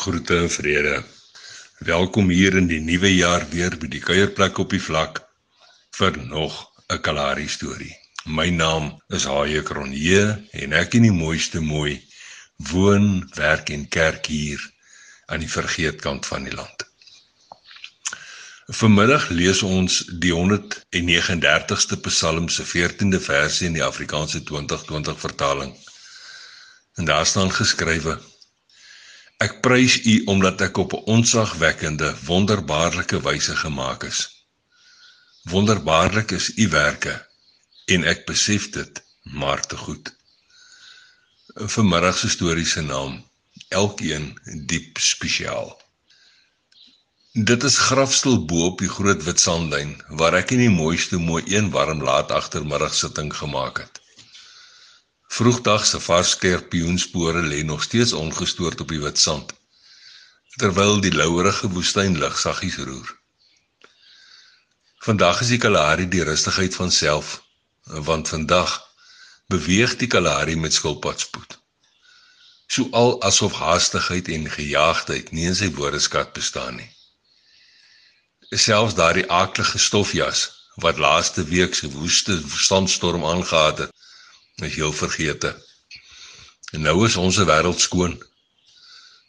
[0.00, 1.02] Groete en vrede.
[1.78, 5.18] Welkom hier in die nuwe jaar weer by die kuierplek op die vlak
[5.98, 6.54] vir nog
[6.88, 7.92] 'n Kalahari storie.
[8.24, 8.86] My naam
[9.16, 10.22] is Haie Kronje
[10.62, 12.00] en ek in die mooiste mooi
[12.70, 14.64] woon, werk en kerk hier
[15.26, 16.88] aan die vergeetkant van die land.
[18.80, 25.76] Vanmiddag lees ons die 139ste Psalm se 14de versie in die Afrikaanse 2020 vertaling.
[26.96, 28.20] En daar staan geskrywe:
[29.40, 34.18] Ek prys U omdat ek op 'n onsagwekkende, wonderbaarlike wyse gemaak is.
[35.52, 37.14] Wonderbaarlik is U werke
[37.94, 40.12] en ek besef dit maar te goed.
[41.54, 43.24] Vanmiddag se storie se naam,
[43.68, 44.26] elkeen
[44.66, 45.72] diep spesiaal.
[47.32, 51.42] Dit is grafstil bo op die groot wit sandlyn waar ek in die mooiste mooi
[51.56, 54.00] een warm laat agtermiddag sitting gemaak het.
[55.30, 59.52] Vroegdag se vars skerpioenspore lê nog steeds ongestoord op die wit sand,
[60.58, 63.12] terwyl die louerige woestynlig saggies roer.
[65.06, 67.28] Vandag is die Kalahari die rustigheid van self,
[68.10, 68.74] want vandag
[69.54, 71.56] beweeg die Kalahari met skilpadspoed.
[72.66, 76.90] So al asof haastigheid en gejaagdheid nie in sy woordeskat bestaan nie.
[78.50, 80.44] Selfs daardie aaklige stofjas
[80.82, 83.96] wat laaste week se woeste sandstorm aangehaat het,
[84.66, 85.54] is heel vergete.
[86.72, 88.16] En nou is ons wêreld skoon.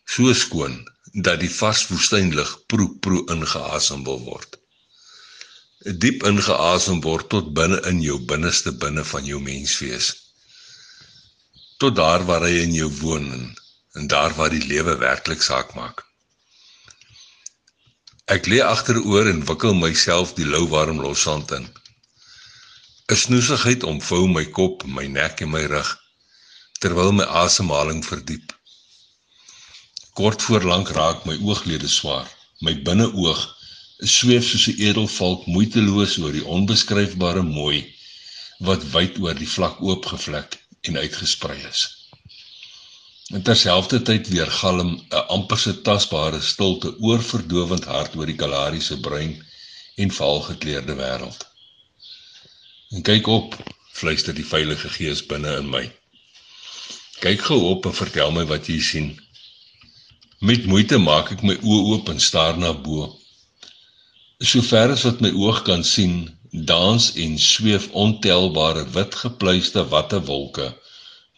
[0.06, 4.58] So skoon dat die vars woestynlig proe proe ingeasem wil word.
[6.04, 10.12] Diep ingeasem word tot binne in jou binneste binne van jou menswees.
[11.82, 13.46] Tot daar waar hy in jou woon en,
[13.98, 16.06] en daar waar die lewe werklik saak maak.
[18.32, 21.66] Ek lê agteroor en wikkel myself die lou warm lossand in.
[23.12, 25.88] 'n Snoesigheid omvou my kop, my nek en my rug
[26.84, 28.53] terwyl my asemhaling verdiep.
[30.20, 32.30] Kort voor lank raak my ooglede swaar.
[32.68, 33.42] My binneoog
[34.14, 37.84] sweef soos 'n edelvalk moeiteloos oor die onbeskryfbare mooi
[38.69, 41.84] wat wyd oor die vlak oopgevlek en uitgesprei is.
[43.35, 49.35] En terselfdertyd weer galm 'n amperse tasbare stilte oorverdowend hard oor die Kalahari se bruin
[49.96, 51.50] en valgekleurde wêreld.
[52.91, 53.53] En kyk op,
[53.96, 55.85] fluister die Heilige Gees binne in my.
[57.24, 59.06] Kyk gou op en vertel my wat jy sien.
[60.44, 63.06] Met moeite maak ek my oë oop en staar na bo.
[64.44, 66.18] Sover as wat my oog kan sien,
[66.52, 70.68] dans en sweef ontelbare wit gepluiste watte wolke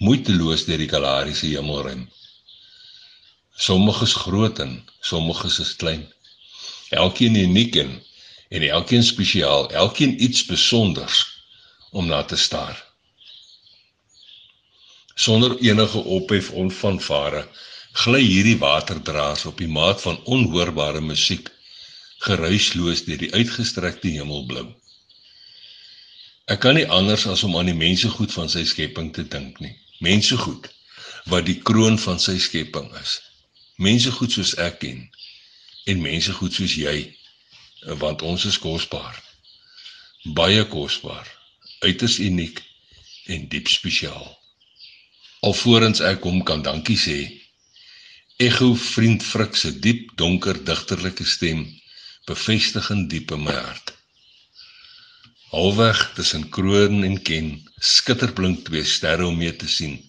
[0.01, 2.07] moeiteloos deur die Kalahari se hemelruim.
[3.67, 4.73] Sommige is groot en
[5.11, 6.07] sommige is klein.
[6.89, 7.93] Elkeen uniek en
[8.49, 11.32] en elkeen spesiaal, elkeen iets spesonders
[11.93, 12.77] om na te staar.
[15.15, 17.43] Sonder enige ophef onvanvare
[18.03, 21.51] gly hierdie waterdraers op die maat van onhoorbare musiek
[22.25, 24.65] geruisloos deur die uitgestrekte hemelblou.
[26.49, 29.75] Ek kan nie anders as om aan die mensegoed van sy skepping te dink nie.
[30.01, 30.71] Mensegoed
[31.29, 33.19] wat die kroon van sy skepping is.
[33.77, 35.05] Mensegoed soos ek ken
[35.93, 36.97] en mensegoed soos jy
[38.01, 39.13] want ons is kosbaar.
[40.33, 41.29] Baie kosbaar
[41.83, 42.61] uiters uniek
[43.33, 44.27] en diep spesiaal.
[45.43, 47.17] Alvorens ek hom kan dankie sê,
[48.39, 51.65] ego vriend Frik se diep donker digterlike stem
[52.27, 53.93] bevestig in diep in my hart.
[55.51, 59.99] Halweg tussen kroon en ken skitterblink twee sterre om mee te sien.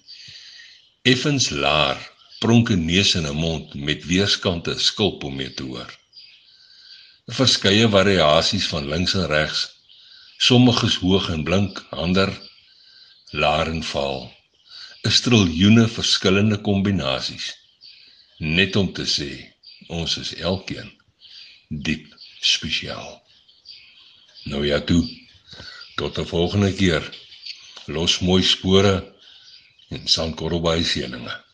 [1.05, 2.01] Effens laar
[2.41, 5.91] pronke neus en 'n mond met weerskante skulp om mee te hoor.
[7.27, 9.74] Verskeie variasies van links en regs
[10.44, 12.31] Sommiges hoog en blink, ander
[13.41, 14.19] laer en val.
[15.09, 17.47] 'n Triljoene verskillende kombinasies.
[18.56, 19.31] Net om te sê,
[19.88, 20.91] ons is elkeen
[21.87, 22.05] diep
[22.55, 23.22] spesiaal.
[24.50, 25.05] Nou ja toe.
[25.97, 27.05] Tot 'n volgende keer.
[27.87, 28.94] Los mooi spore
[29.88, 31.44] en sankorrelbaai seëninge.